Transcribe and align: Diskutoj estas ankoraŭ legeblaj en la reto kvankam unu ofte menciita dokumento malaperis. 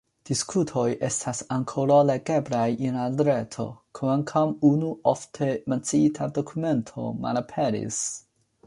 Diskutoj 0.27 0.85
estas 1.07 1.41
ankoraŭ 1.57 1.97
legeblaj 2.11 2.63
en 2.87 2.97
la 3.01 3.27
reto 3.27 3.67
kvankam 4.01 4.57
unu 4.71 4.91
ofte 5.15 5.53
menciita 5.75 6.33
dokumento 6.41 7.11
malaperis. 7.27 8.05